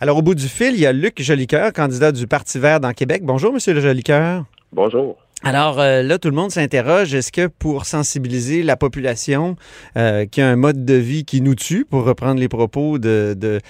Alors, 0.00 0.18
au 0.18 0.22
bout 0.22 0.34
du 0.34 0.48
fil, 0.48 0.74
il 0.74 0.80
y 0.80 0.86
a 0.86 0.92
Luc 0.92 1.22
Jolicoeur, 1.22 1.72
candidat 1.72 2.12
du 2.12 2.26
Parti 2.26 2.58
vert 2.58 2.80
dans 2.80 2.92
Québec. 2.92 3.22
Bonjour, 3.24 3.52
Monsieur 3.52 3.74
le 3.74 3.80
Jolicoeur. 3.80 4.44
Bonjour. 4.72 5.16
Alors 5.42 5.78
euh, 5.78 6.02
là, 6.02 6.18
tout 6.18 6.30
le 6.30 6.34
monde 6.34 6.50
s'interroge, 6.50 7.12
est-ce 7.12 7.30
que 7.30 7.48
pour 7.48 7.84
sensibiliser 7.84 8.62
la 8.62 8.76
population 8.76 9.56
euh, 9.98 10.24
qui 10.24 10.40
a 10.40 10.48
un 10.48 10.56
mode 10.56 10.86
de 10.86 10.94
vie 10.94 11.26
qui 11.26 11.42
nous 11.42 11.54
tue, 11.54 11.84
pour 11.84 12.04
reprendre 12.04 12.40
les 12.40 12.48
propos 12.48 12.98
de, 12.98 13.36
de 13.36 13.60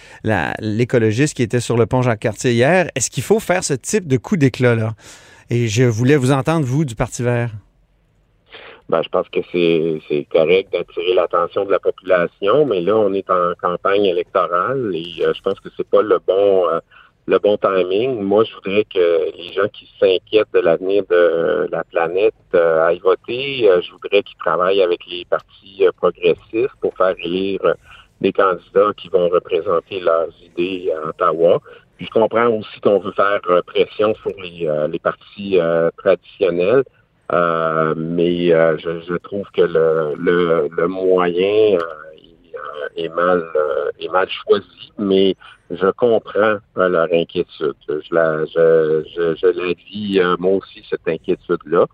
l'écologiste 0.60 1.34
qui 1.34 1.42
était 1.42 1.58
sur 1.58 1.76
le 1.76 1.86
pont 1.86 2.00
Jacques-Cartier 2.00 2.52
hier, 2.52 2.88
est-ce 2.94 3.10
qu'il 3.10 3.24
faut 3.24 3.40
faire 3.40 3.64
ce 3.64 3.74
type 3.74 4.06
de 4.06 4.16
coup 4.16 4.36
d'éclat-là? 4.36 4.94
Et 5.50 5.66
je 5.66 5.82
voulais 5.82 6.16
vous 6.16 6.30
entendre, 6.30 6.64
vous, 6.64 6.84
du 6.84 6.94
Parti 6.94 7.24
vert. 7.24 7.50
Ben, 8.90 9.02
je 9.02 9.08
pense 9.08 9.26
que 9.30 9.40
c'est 9.50 10.26
correct 10.30 10.70
d'attirer 10.72 11.14
l'attention 11.14 11.64
de 11.64 11.70
la 11.70 11.78
population, 11.78 12.66
mais 12.66 12.82
là, 12.82 12.94
on 12.96 13.14
est 13.14 13.30
en 13.30 13.54
campagne 13.60 14.04
électorale 14.04 14.90
et 14.94 15.24
euh, 15.24 15.32
je 15.32 15.40
pense 15.40 15.58
que 15.60 15.70
c'est 15.74 15.88
pas 15.88 16.02
le 16.02 16.18
bon 16.26 16.68
euh, 16.68 16.80
le 17.26 17.38
bon 17.38 17.56
timing. 17.56 18.20
Moi, 18.20 18.44
je 18.44 18.54
voudrais 18.54 18.84
que 18.84 19.34
les 19.34 19.54
gens 19.54 19.68
qui 19.72 19.88
s'inquiètent 19.98 20.52
de 20.52 20.60
l'avenir 20.60 21.04
de 21.08 21.66
la 21.72 21.82
planète 21.84 22.34
euh, 22.54 22.86
aillent 22.86 22.98
voter. 22.98 23.66
je 23.80 23.90
voudrais 23.92 24.22
qu'ils 24.22 24.36
travaillent 24.36 24.82
avec 24.82 25.00
les 25.06 25.24
partis 25.24 25.82
progressistes 25.96 26.76
pour 26.82 26.94
faire 26.94 27.14
élire 27.24 27.76
des 28.20 28.32
candidats 28.32 28.92
qui 28.98 29.08
vont 29.08 29.30
représenter 29.30 30.00
leurs 30.00 30.28
idées 30.42 30.92
à 30.92 31.08
Ottawa. 31.08 31.62
Puis 31.96 32.04
je 32.04 32.10
comprends 32.10 32.48
aussi 32.48 32.80
qu'on 32.82 32.98
veut 32.98 33.12
faire 33.12 33.40
pression 33.66 34.14
sur 34.16 34.32
les, 34.42 34.68
les 34.90 34.98
partis 34.98 35.58
traditionnels. 35.96 36.84
Euh, 37.32 37.94
mais 37.96 38.52
euh, 38.52 38.76
je, 38.78 39.16
trouve 39.16 39.46
que 39.56 39.62
le, 39.62 40.68
le, 40.76 40.88
moyen 40.88 41.78
euh, 41.78 42.96
est 42.96 43.08
mal 43.08 43.42
est 43.98 44.08
mal 44.08 44.28
choisi, 44.28 44.92
mais 44.98 45.34
je 45.70 45.90
comprends 45.92 46.56
leur 46.76 47.08
inquiétude. 47.12 47.74
Je 47.88 48.14
la 48.14 48.44
je, 48.44 49.04
je, 49.40 49.46
la 49.46 49.72
vis 49.72 50.20
moi 50.38 50.52
aussi 50.56 50.84
cette 50.88 51.08
inquiétude 51.08 51.60
là. 51.66 51.86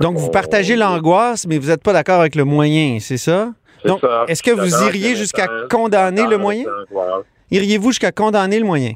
Donc 0.00 0.16
vous 0.18 0.30
partagez 0.30 0.76
l'angoisse, 0.76 1.46
mais 1.46 1.56
vous 1.56 1.68
n'êtes 1.68 1.82
pas 1.82 1.94
d'accord 1.94 2.20
avec 2.20 2.34
le 2.34 2.44
moyen, 2.44 2.98
c'est 3.00 3.16
ça? 3.16 3.52
Donc 3.86 4.02
est-ce 4.26 4.42
que 4.42 4.50
vous 4.50 4.84
iriez 4.84 5.16
jusqu'à 5.16 5.48
condamner 5.70 6.26
le 6.26 6.36
moyen? 6.36 6.66
Iriez-vous 7.50 7.92
jusqu'à 7.92 8.12
condamner 8.12 8.58
le 8.58 8.66
moyen? 8.66 8.92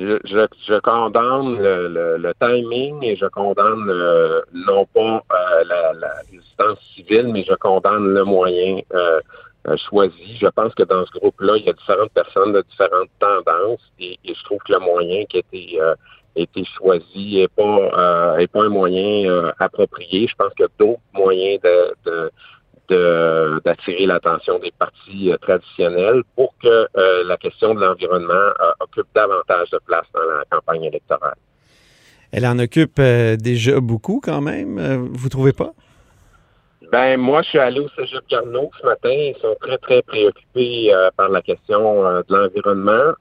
Je, 0.00 0.78
condamne 0.80 1.58
le, 1.58 2.32
timing 2.40 3.04
et 3.04 3.16
je 3.16 3.26
condamne 3.26 3.86
non 4.52 4.86
pas 4.86 5.22
euh, 5.32 5.64
la, 5.64 6.14
résistance 6.30 6.78
civile, 6.94 7.28
mais 7.28 7.44
je 7.44 7.54
condamne 7.54 8.14
le 8.14 8.24
moyen 8.24 8.80
euh, 8.94 9.20
euh, 9.68 9.76
choisi. 9.88 10.36
Je 10.40 10.46
pense 10.46 10.74
que 10.74 10.84
dans 10.84 11.04
ce 11.06 11.18
groupe-là, 11.18 11.56
il 11.56 11.66
y 11.66 11.70
a 11.70 11.72
différentes 11.72 12.12
personnes 12.12 12.52
de 12.52 12.62
différentes 12.62 13.10
tendances 13.18 13.92
et, 13.98 14.18
je 14.24 14.44
trouve 14.44 14.58
que 14.66 14.72
le 14.72 14.80
moyen 14.80 15.24
qui 15.26 15.38
a 15.38 15.94
été, 16.36 16.64
choisi 16.78 17.36
n'est 17.36 17.48
pas, 17.48 18.36
un 18.54 18.68
moyen 18.68 19.52
approprié. 19.58 20.26
Je 20.28 20.34
pense 20.36 20.52
qu'il 20.54 20.64
y 20.64 20.68
a 20.68 20.70
d'autres 20.78 21.00
moyens 21.12 21.60
de 21.62 22.30
d'attirer 22.90 24.06
l'attention 24.06 24.58
des 24.58 24.72
partis 24.78 25.30
euh, 25.30 25.36
traditionnels 25.38 26.22
pour 26.36 26.54
que 26.62 26.68
euh, 26.68 27.24
la 27.24 27.36
question 27.36 27.74
de 27.74 27.80
l'environnement 27.80 28.32
euh, 28.32 28.72
occupe 28.80 29.06
davantage 29.14 29.70
de 29.70 29.78
place 29.86 30.06
dans 30.12 30.20
la 30.20 30.44
campagne 30.50 30.84
électorale. 30.84 31.36
Elle 32.32 32.46
en 32.46 32.58
occupe 32.58 33.00
déjà 33.00 33.80
beaucoup 33.80 34.20
quand 34.22 34.40
même, 34.40 35.08
vous 35.12 35.28
trouvez 35.28 35.52
pas? 35.52 35.72
Ben 36.92 37.16
moi, 37.16 37.42
je 37.42 37.48
suis 37.48 37.58
allé 37.58 37.80
au 37.80 37.88
Cégep 37.88 38.24
Carnot 38.28 38.70
ce 38.80 38.86
matin. 38.86 39.10
Ils 39.10 39.34
sont 39.40 39.56
très, 39.60 39.78
très 39.78 40.02
préoccupés 40.02 40.92
par 41.16 41.28
la 41.28 41.42
question 41.42 42.04
de 42.04 42.24
l'environnement. 42.28 43.14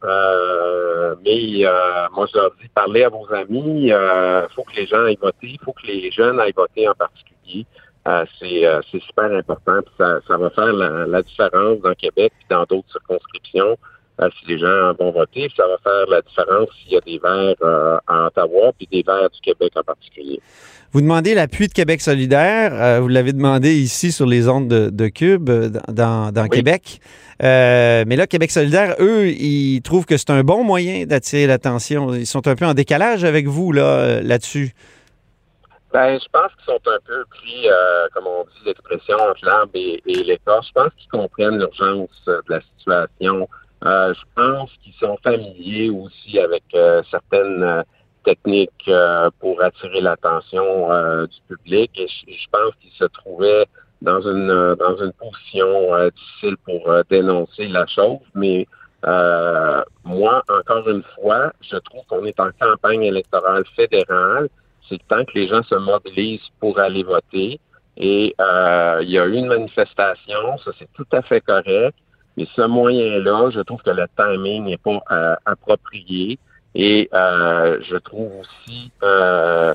mais 1.26 1.66
moi, 2.12 2.28
je 2.32 2.38
leur 2.38 2.52
dis, 2.62 2.68
parlez 2.76 3.04
à 3.04 3.10
vos 3.10 3.28
amis. 3.34 3.88
Il 3.88 4.48
faut 4.56 4.64
que 4.64 4.76
les 4.76 4.86
gens 4.86 5.04
aillent 5.06 5.18
voter. 5.20 5.48
Il 5.48 5.60
faut 5.66 5.74
que 5.74 5.88
les 5.88 6.12
jeunes 6.12 6.40
aillent 6.40 6.54
voter 6.56 6.88
en 6.88 6.94
particulier. 6.94 7.66
Euh, 8.10 8.26
euh, 8.44 8.82
c'est 8.92 9.02
super 9.02 9.32
important. 9.32 9.80
Ça, 9.98 10.20
ça, 10.28 10.38
va 10.38 10.50
faire 10.50 10.74
la, 10.74 11.22
différence 11.22 11.80
dans 11.82 11.94
Québec 11.94 12.32
et 12.42 12.54
dans 12.54 12.64
d'autres 12.64 12.92
circonscriptions 12.92 13.78
euh, 14.22 14.30
si 14.40 14.52
les 14.52 14.58
gens 14.58 14.94
vont 15.00 15.12
voter. 15.12 15.48
Ça 15.56 15.64
va 15.68 15.78
faire 15.84 16.08
la 16.08 16.22
différence 16.22 16.70
s'il 16.82 16.94
y 16.94 16.98
a 16.98 17.02
des 17.02 17.20
verts 17.20 18.02
en 18.08 18.28
Ottawa 18.28 18.72
puis 18.78 18.88
des 18.92 19.04
verts 19.04 19.30
du 19.30 19.40
Québec 19.42 19.74
en 19.76 19.84
particulier. 19.84 20.40
Vous 20.92 21.02
demandez 21.02 21.36
l'appui 21.36 21.68
de 21.68 21.74
Québec 21.74 22.02
solidaire. 22.02 23.00
vous 23.00 23.10
l'avez 23.10 23.32
demandé 23.32 23.76
ici 23.76 24.12
sur 24.12 24.26
les 24.26 24.50
ondes 24.50 24.68
de, 24.68 25.08
Cube 25.08 25.48
dans, 25.88 26.32
dans 26.32 26.48
Québec. 26.48 27.00
mais 27.40 28.16
là, 28.16 28.26
Québec 28.26 28.50
solidaire, 28.50 28.96
eux, 29.00 29.28
ils 29.28 29.82
trouvent 29.84 30.08
que 30.08 30.18
c'est 30.18 30.32
un 30.32 30.44
bon 30.44 30.64
moyen 30.64 31.06
d'attirer 31.06 31.46
l'attention. 31.46 32.16
Ils 32.16 32.26
sont 32.26 32.48
un 32.48 32.56
peu 32.56 32.66
en 32.66 32.74
décalage 32.74 33.24
avec 33.24 33.46
vous 33.46 33.72
là 33.72 34.22
là-dessus. 34.24 34.74
Ben, 35.92 36.20
je 36.20 36.28
pense 36.32 36.52
qu'ils 36.54 36.66
sont 36.66 36.82
un 36.88 37.00
peu 37.04 37.26
pris, 37.32 37.68
euh, 37.68 38.08
comme 38.14 38.28
on 38.28 38.44
dit 38.44 38.66
l'expression, 38.66 39.18
entre 39.18 39.44
l'arbre 39.44 39.72
et, 39.74 40.02
et 40.06 40.24
l'écorce. 40.24 40.68
Je 40.68 40.74
pense 40.74 40.92
qu'ils 40.96 41.10
comprennent 41.10 41.58
l'urgence 41.58 42.10
euh, 42.28 42.42
de 42.48 42.54
la 42.54 42.62
situation. 42.62 43.50
Euh, 43.86 44.14
je 44.14 44.22
pense 44.36 44.70
qu'ils 44.84 44.94
sont 44.94 45.18
familiers 45.24 45.90
aussi 45.90 46.38
avec 46.38 46.64
certaines 47.10 47.84
techniques 48.24 48.92
pour 49.40 49.62
attirer 49.64 50.02
l'attention 50.02 50.90
du 51.26 51.56
public. 51.56 51.92
Et 51.96 52.08
je, 52.08 52.46
pense 52.52 52.74
qu'ils 52.82 52.92
se 52.92 53.06
trouvaient 53.06 53.66
dans 54.02 54.22
une 54.22 54.76
dans 54.76 54.98
une 54.98 55.14
position 55.14 56.10
difficile 56.10 56.58
pour 56.66 56.94
dénoncer 57.10 57.70
la 57.70 57.88
chose. 57.88 58.20
Mais 58.36 58.68
moi, 60.04 60.44
encore 60.50 60.90
une 60.90 61.04
fois, 61.16 61.54
je 61.62 61.78
trouve 61.78 62.04
qu'on 62.10 62.26
est 62.26 62.40
en 62.42 62.50
campagne 62.60 63.04
électorale 63.04 63.64
fédérale 63.78 64.50
c'est 64.90 65.08
temps 65.08 65.24
que 65.24 65.32
les 65.36 65.48
gens 65.48 65.64
se 65.64 65.76
mobilisent 65.76 66.50
pour 66.60 66.80
aller 66.80 67.04
voter. 67.04 67.60
Et 67.98 68.34
euh, 68.40 69.00
il 69.04 69.10
y 69.10 69.20
a 69.20 69.26
eu 69.26 69.34
une 69.34 69.48
manifestation, 69.48 70.58
ça 70.64 70.72
c'est 70.80 70.92
tout 70.94 71.08
à 71.12 71.22
fait 71.22 71.42
correct. 71.42 71.96
Mais 72.38 72.48
ce 72.56 72.62
moyen-là, 72.62 73.50
je 73.52 73.60
trouve 73.60 73.82
que 73.82 73.90
le 73.90 74.06
timing 74.18 74.66
n'est 74.66 74.78
pas 74.78 75.02
euh, 75.12 75.36
approprié. 75.46 76.40
Et 76.76 77.10
euh, 77.14 77.80
je 77.82 77.98
trouve 77.98 78.32
aussi 78.40 78.92
que 79.02 79.74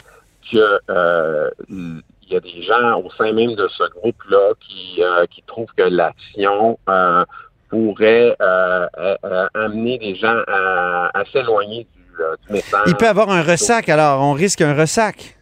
il 2.27 2.33
y 2.33 2.37
a 2.37 2.41
des 2.41 2.63
gens 2.63 3.01
au 3.03 3.11
sein 3.11 3.33
même 3.33 3.55
de 3.55 3.69
ce 3.69 3.85
groupe-là 3.91 4.55
qui, 4.61 5.43
trouvent 5.47 5.73
que 5.77 5.83
l'action 5.83 6.79
pourrait 7.69 8.35
amener 9.55 9.99
des 9.99 10.15
gens 10.15 10.41
à, 10.47 11.11
à 11.13 11.25
s'éloigner 11.27 11.87
il 12.87 12.95
peut 12.97 13.09
avoir 13.09 13.31
un 13.31 13.43
ressac, 13.43 13.89
alors. 13.89 14.23
On 14.23 14.33
risque 14.33 14.61
un 14.61 14.75
ressac. 14.75 15.37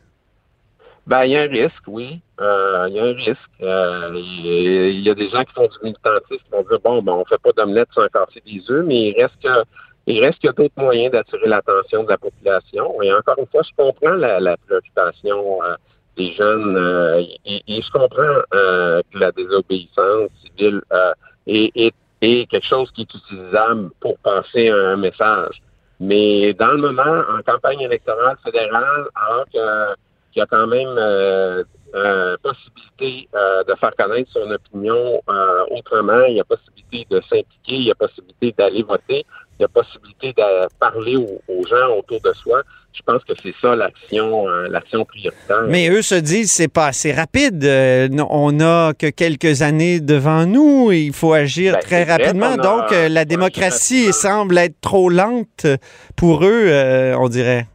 Ben, 1.07 1.25
il 1.25 1.33
y 1.33 1.37
a 1.37 1.43
un 1.43 1.49
risque, 1.49 1.83
oui. 1.89 2.21
Euh, 2.41 2.87
il 2.89 2.95
y 2.95 3.01
a 3.01 3.05
un 3.05 3.13
risque. 3.13 3.51
Euh, 3.61 4.11
il 4.15 5.01
y 5.01 5.11
a 5.11 5.15
des 5.15 5.29
gens 5.31 5.45
qui 5.45 5.53
font 5.53 5.67
du 5.67 5.79
militantisme 5.83 6.43
qui 6.45 6.51
vont 6.51 6.63
dire 6.63 6.79
bon, 6.83 7.03
ben, 7.03 7.13
on 7.13 7.25
fait 7.25 7.41
pas 7.43 7.51
d'omelette 7.57 7.89
sans 7.93 8.07
casser 8.09 8.43
des 8.47 8.63
œufs, 8.71 8.85
mais 8.87 9.09
il 9.09 9.21
reste 9.21 9.35
que 9.43 9.65
il 10.07 10.21
reste 10.21 10.39
qu'il 10.41 10.49
y 10.49 10.51
a 10.51 10.53
d'autres 10.53 10.75
moyens 10.77 11.13
d'attirer 11.13 11.47
l'attention 11.47 12.03
de 12.05 12.09
la 12.09 12.19
population. 12.19 13.03
Et 13.03 13.13
encore 13.13 13.39
une 13.39 13.47
fois, 13.47 13.63
je 13.63 13.71
comprends 13.77 14.15
la, 14.15 14.57
préoccupation 14.67 15.63
euh, 15.63 15.77
des 16.17 16.33
jeunes 16.33 16.77
et, 17.47 17.63
je 17.69 17.91
comprends 17.91 18.43
que 18.51 19.19
la 19.19 19.33
désobéissance 19.33 20.31
civile 20.45 20.83
est, 21.47 21.95
est, 22.21 22.47
quelque 22.51 22.67
chose 22.67 22.91
qui 22.93 23.03
est 23.03 23.15
utilisable 23.15 23.91
pour 24.01 24.19
passer 24.19 24.69
un 24.69 24.97
message. 24.97 25.63
Mais 26.03 26.53
dans 26.55 26.73
le 26.73 26.79
moment, 26.79 27.23
en 27.31 27.41
campagne 27.43 27.81
électorale 27.81 28.37
fédérale, 28.45 29.07
alors 29.15 29.47
qu'il 29.53 30.41
y 30.41 30.41
a 30.41 30.47
quand 30.47 30.67
même 30.67 30.99
euh, 31.95 32.23
euh, 32.23 32.37
possibilité 32.43 33.29
euh, 33.35 33.65
de 33.65 33.75
faire 33.79 33.93
connaître 33.97 34.31
son 34.33 34.51
opinion 34.51 35.21
euh, 35.29 35.65
autrement, 35.71 36.25
il 36.29 36.37
y 36.37 36.41
a 36.41 36.45
possibilité 36.45 37.07
de 37.11 37.21
s'impliquer, 37.21 37.47
il 37.67 37.85
y 37.85 37.91
a 37.91 37.95
possibilité 37.95 38.55
d'aller 38.57 38.83
voter, 38.83 39.25
il 39.59 39.63
y 39.63 39.65
a 39.65 39.69
possibilité 39.69 40.33
de 40.33 40.69
parler 40.79 41.17
aux, 41.17 41.67
gens 41.67 41.97
autour 41.99 42.21
de 42.21 42.33
soi. 42.35 42.63
Je 42.93 43.01
pense 43.07 43.25
que 43.25 43.33
c'est 43.43 43.55
ça 43.61 43.75
l'action, 43.75 44.47
l'action 44.47 45.05
prioritaire. 45.07 45.63
Mais 45.69 45.89
eux 45.89 46.03
se 46.03 46.15
disent 46.15 46.53
c'est 46.53 46.69
pas 46.69 46.89
assez 46.89 47.13
rapide. 47.13 47.65
on 47.65 48.53
n'a 48.53 48.93
que 48.99 49.09
quelques 49.09 49.63
années 49.63 50.01
devant 50.01 50.45
nous. 50.45 50.93
Il 50.93 51.15
faut 51.15 51.33
agir 51.33 51.73
ben, 51.73 51.81
très 51.81 52.05
rapidement. 52.05 52.57
Donc 52.57 52.91
la 52.91 53.25
démocratie 53.25 54.13
semble 54.13 54.59
être 54.59 54.79
trop 54.83 55.09
lente 55.09 55.67
pour 56.17 56.45
eux, 56.45 57.15
on 57.19 57.29
dirait. 57.31 57.67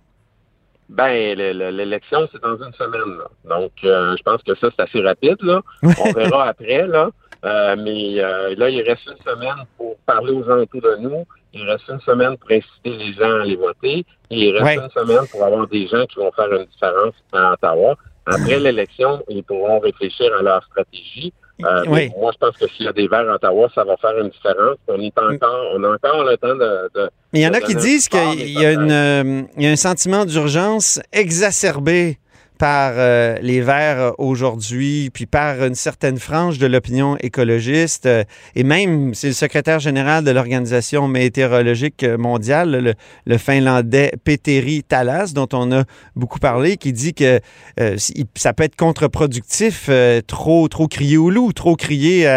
Ben, 0.89 1.35
l'élection, 1.37 2.29
c'est 2.31 2.41
dans 2.41 2.55
une 2.55 2.73
semaine. 2.73 3.17
Là. 3.17 3.57
Donc, 3.57 3.71
euh, 3.83 4.15
je 4.17 4.23
pense 4.23 4.41
que 4.43 4.55
ça, 4.55 4.69
c'est 4.75 4.83
assez 4.83 5.01
rapide. 5.01 5.37
Là. 5.41 5.61
On 5.83 6.11
verra 6.15 6.49
après. 6.49 6.87
Là. 6.87 7.09
Euh, 7.45 7.75
mais 7.77 8.19
euh, 8.19 8.55
là, 8.55 8.69
il 8.69 8.81
reste 8.81 9.05
une 9.05 9.23
semaine 9.23 9.65
pour 9.77 9.97
parler 10.05 10.31
aux 10.31 10.43
gens 10.43 10.57
autour 10.59 10.81
de 10.81 10.95
nous. 10.97 11.25
Il 11.53 11.63
reste 11.69 11.87
une 11.89 11.99
semaine 12.01 12.37
pour 12.37 12.51
inciter 12.51 12.91
les 12.91 13.13
gens 13.13 13.39
à 13.39 13.41
aller 13.41 13.55
voter. 13.55 14.05
Et 14.29 14.47
il 14.49 14.57
reste 14.57 14.81
une 14.81 14.89
semaine 14.89 15.27
pour 15.29 15.43
avoir 15.43 15.67
des 15.67 15.87
gens 15.87 16.05
qui 16.05 16.19
vont 16.19 16.31
faire 16.31 16.51
une 16.53 16.65
différence 16.65 17.15
à 17.33 17.53
Ottawa. 17.53 17.95
Après 18.25 18.59
l'élection, 18.59 19.23
ils 19.27 19.43
pourront 19.43 19.79
réfléchir 19.79 20.31
à 20.39 20.41
leur 20.41 20.63
stratégie. 20.65 21.33
Euh, 21.65 21.85
moi, 21.85 22.31
je 22.33 22.37
pense 22.37 22.57
que 22.57 22.67
s'il 22.67 22.85
y 22.85 22.89
a 22.89 22.93
des 22.93 23.07
verts 23.07 23.27
à 23.29 23.35
Ottawa, 23.35 23.67
ça 23.73 23.83
va 23.83 23.97
faire 23.97 24.17
une 24.19 24.29
différence. 24.29 24.77
On 24.87 25.01
est 25.01 25.17
encore, 25.17 25.71
on 25.73 25.83
a 25.83 25.89
encore 25.89 26.23
le 26.23 26.37
temps 26.37 26.55
de. 26.55 27.09
Mais 27.33 27.39
il 27.39 27.43
y 27.43 27.47
en 27.47 27.53
a 27.53 27.61
qui 27.61 27.75
disent 27.75 28.07
qu'il 28.07 28.51
y, 28.51 28.65
a 28.65 28.69
euh, 28.79 29.41
y 29.57 29.67
a 29.67 29.69
un 29.69 29.75
sentiment 29.75 30.25
d'urgence 30.25 30.99
exacerbé 31.11 32.19
par 32.57 32.93
euh, 32.95 33.37
les 33.41 33.61
Verts 33.61 34.13
aujourd'hui, 34.17 35.09
puis 35.13 35.25
par 35.25 35.63
une 35.63 35.75
certaine 35.75 36.17
frange 36.17 36.57
de 36.57 36.67
l'opinion 36.67 37.17
écologiste, 37.19 38.05
euh, 38.05 38.23
et 38.55 38.63
même 38.63 39.13
c'est 39.13 39.27
le 39.27 39.33
secrétaire 39.33 39.79
général 39.79 40.23
de 40.23 40.31
l'Organisation 40.31 41.07
météorologique 41.07 42.03
mondiale, 42.03 42.95
le, 43.25 43.37
Finlandais 43.37 44.11
Petteri 44.23 44.83
Talas, 44.83 45.31
dont 45.33 45.47
on 45.53 45.71
a 45.71 45.83
beaucoup 46.15 46.39
parlé, 46.39 46.77
qui 46.77 46.91
dit 46.91 47.13
que 47.13 47.39
euh, 47.79 47.95
ça 48.35 48.53
peut 48.53 48.63
être 48.63 48.75
contre-productif, 48.75 49.89
trop, 50.25 50.67
trop 50.67 50.87
crier 50.87 51.17
au 51.17 51.29
loup, 51.29 51.53
trop 51.53 51.75
crier 51.75 52.27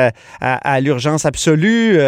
à, 0.40 0.80
l'urgence 0.80 1.24
absolue. 1.24 1.98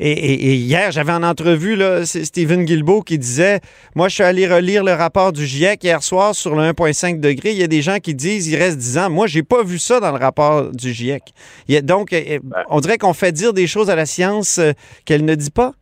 Et, 0.00 0.54
hier, 0.54 0.90
j'avais 0.92 1.12
en 1.12 1.22
entrevue 1.22 1.76
là, 1.76 2.06
Stephen 2.06 2.64
Guilbeault 2.64 3.02
qui 3.02 3.18
disait, 3.18 3.60
moi 3.94 4.08
je 4.08 4.14
suis 4.14 4.24
allé 4.24 4.46
relire 4.46 4.82
le 4.82 4.92
rapport 4.92 5.32
du 5.32 5.46
GIEC 5.46 5.84
hier 5.84 6.02
soir 6.02 6.34
sur 6.34 6.54
le 6.54 6.62
1,5 6.72 7.20
il 7.32 7.58
y 7.58 7.62
a 7.62 7.66
des 7.66 7.82
gens 7.82 7.98
qui 7.98 8.14
disent 8.14 8.48
il 8.48 8.56
reste 8.56 8.78
10 8.78 8.98
ans. 8.98 9.10
Moi, 9.10 9.26
j'ai 9.26 9.42
pas 9.42 9.62
vu 9.62 9.78
ça 9.78 10.00
dans 10.00 10.12
le 10.12 10.18
rapport 10.18 10.70
du 10.70 10.92
GIEC. 10.92 11.22
donc, 11.82 12.12
euh, 12.12 12.38
ben. 12.42 12.64
on 12.68 12.80
dirait 12.80 12.98
qu'on 12.98 13.14
fait 13.14 13.32
dire 13.32 13.52
des 13.52 13.66
choses 13.66 13.90
à 13.90 13.96
la 13.96 14.06
science 14.06 14.58
euh, 14.58 14.72
qu'elle 15.04 15.24
ne 15.24 15.34
dit 15.34 15.50
pas? 15.50 15.72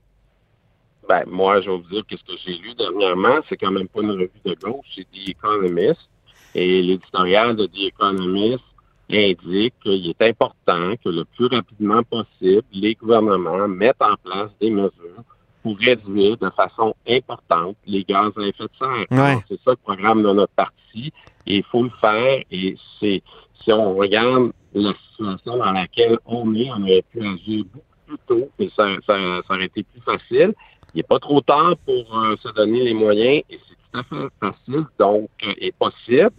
Ben, 1.08 1.22
moi, 1.26 1.60
je 1.60 1.70
vais 1.70 1.76
vous 1.76 1.88
dire 1.90 2.02
que 2.08 2.16
ce 2.16 2.24
que 2.24 2.38
j'ai 2.44 2.56
lu 2.58 2.74
dernièrement, 2.74 3.40
c'est 3.48 3.56
quand 3.56 3.70
même 3.70 3.88
pas 3.88 4.00
une 4.00 4.12
revue 4.12 4.30
de 4.44 4.54
gauche, 4.54 4.86
c'est 4.94 5.04
The 5.04 5.28
Economist. 5.28 6.08
Et 6.54 6.82
l'éditorial 6.82 7.56
de 7.56 7.66
The 7.66 7.88
Economist 7.88 8.64
indique 9.10 9.74
qu'il 9.82 10.08
est 10.08 10.22
important 10.22 10.94
que 11.04 11.10
le 11.10 11.24
plus 11.36 11.46
rapidement 11.46 12.02
possible, 12.04 12.64
les 12.72 12.94
gouvernements 12.94 13.68
mettent 13.68 14.00
en 14.00 14.16
place 14.22 14.50
des 14.60 14.70
mesures 14.70 15.24
pour 15.64 15.78
réduire 15.78 16.36
de 16.36 16.50
façon 16.50 16.94
importante 17.08 17.76
les 17.86 18.04
gaz 18.04 18.30
à 18.36 18.42
effet 18.42 18.64
de 18.64 18.70
serre. 18.78 19.40
C'est 19.48 19.60
ça 19.64 19.70
le 19.70 19.76
programme 19.76 20.22
de 20.22 20.30
notre 20.30 20.52
parti 20.52 21.10
et 21.46 21.56
il 21.56 21.64
faut 21.64 21.82
le 21.82 21.90
faire. 22.02 22.42
Et 22.50 22.76
c'est 23.00 23.22
si 23.62 23.72
on 23.72 23.94
regarde 23.94 24.52
la 24.74 24.92
situation 25.08 25.56
dans 25.56 25.72
laquelle 25.72 26.18
on 26.26 26.54
est, 26.54 26.70
on 26.70 26.82
aurait 26.82 27.04
pu 27.10 27.20
agir 27.20 27.64
beaucoup 27.72 27.86
plus 28.06 28.18
tôt 28.28 28.50
et 28.58 28.70
ça, 28.76 28.88
ça, 29.06 29.16
aurait 29.48 29.64
été 29.64 29.84
plus 29.84 30.02
facile. 30.02 30.52
Il 30.94 30.98
n'est 30.98 31.02
pas 31.02 31.18
trop 31.18 31.40
tard 31.40 31.74
pour 31.86 32.18
euh, 32.18 32.36
se 32.42 32.52
donner 32.52 32.84
les 32.84 32.94
moyens 32.94 33.42
et 33.48 33.58
c'est 33.66 33.74
tout 33.74 33.98
à 33.98 34.02
fait 34.02 34.28
facile, 34.40 34.86
donc, 34.98 35.30
euh, 35.46 35.54
et 35.58 35.72
possible. 35.72 36.30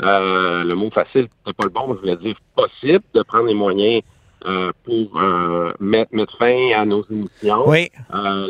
Euh, 0.00 0.62
le 0.62 0.74
mot 0.76 0.90
facile, 0.90 1.26
c'est 1.44 1.56
pas 1.56 1.64
le 1.64 1.70
bon, 1.70 1.88
mais 1.88 1.94
je 1.94 2.00
voulais 2.00 2.16
dire 2.16 2.36
possible 2.54 3.04
de 3.12 3.22
prendre 3.22 3.46
les 3.46 3.54
moyens 3.54 4.02
euh, 4.46 4.70
pour 4.84 5.20
euh, 5.20 5.72
mettre, 5.80 6.14
mettre, 6.14 6.38
fin 6.38 6.70
à 6.76 6.84
nos 6.84 7.04
émissions. 7.10 7.68
Oui. 7.68 7.90
Euh, 8.14 8.46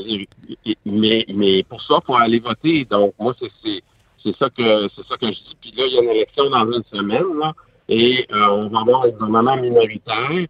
mais, 0.84 1.24
mais 1.34 1.62
pour 1.62 1.80
ça, 1.80 1.98
il 2.02 2.06
faut 2.06 2.14
aller 2.14 2.40
voter. 2.40 2.84
Donc, 2.84 3.14
moi, 3.18 3.34
c'est 3.40 3.82
c'est 4.22 4.36
ça 4.36 4.50
que 4.50 4.88
c'est 4.94 5.06
ça 5.06 5.16
que 5.16 5.28
je 5.28 5.32
dis. 5.32 5.56
Puis 5.60 5.72
là, 5.74 5.86
il 5.86 5.94
y 5.94 5.98
a 5.98 6.02
une 6.02 6.10
élection 6.10 6.50
dans 6.50 6.70
une 6.70 6.84
semaine, 6.92 7.38
là, 7.40 7.54
et 7.88 8.26
on 8.30 8.68
va 8.68 8.80
avoir 8.80 9.04
un 9.04 9.08
gouvernement 9.08 9.56
minoritaire, 9.56 10.46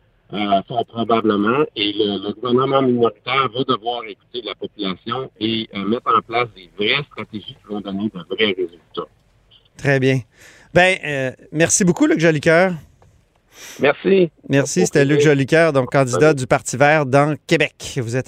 fort 0.67 0.87
probablement, 0.87 1.65
et 1.77 1.93
le, 1.93 2.33
gouvernement 2.33 2.83
minoritaire 2.83 3.49
va 3.55 3.63
devoir 3.63 4.03
écouter 4.09 4.43
la 4.43 4.55
population 4.57 5.31
et 5.39 5.69
mettre 5.87 6.13
en 6.17 6.23
place 6.23 6.49
des 6.57 6.69
vraies 6.77 7.05
stratégies 7.13 7.55
qui 7.55 7.73
vont 7.73 7.81
donner 7.81 8.11
de 8.13 8.35
vrais 8.35 8.55
résultats. 8.57 9.09
Très 9.77 10.01
bien. 10.01 10.21
Ben, 10.75 11.35
merci 11.53 11.85
beaucoup, 11.85 12.07
Luc 12.07 12.19
Jolicoeur. 12.19 12.73
Merci. 13.81 14.31
Merci. 14.49 14.87
C'était 14.87 15.05
Luc 15.05 15.21
Jolicoeur, 15.21 15.73
donc 15.73 15.91
candidat 15.91 16.35
du 16.35 16.47
Parti 16.47 16.77
vert 16.77 17.07
dans 17.07 17.37
Québec. 17.47 17.99
Vous 18.03 18.17
êtes 18.17 18.27